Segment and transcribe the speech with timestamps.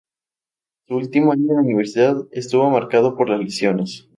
[0.87, 4.09] Su último año en la Universidad estuvo marcado por las lesiones.